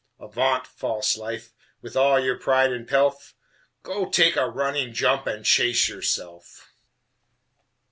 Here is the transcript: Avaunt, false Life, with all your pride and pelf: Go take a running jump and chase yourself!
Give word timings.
Avaunt, 0.19 0.65
false 0.65 1.15
Life, 1.15 1.53
with 1.83 1.95
all 1.95 2.19
your 2.19 2.35
pride 2.35 2.71
and 2.73 2.87
pelf: 2.87 3.35
Go 3.83 4.09
take 4.09 4.35
a 4.35 4.49
running 4.49 4.93
jump 4.95 5.27
and 5.27 5.45
chase 5.45 5.87
yourself! 5.87 6.73